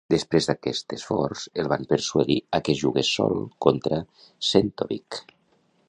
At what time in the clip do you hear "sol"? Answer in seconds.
3.19-3.39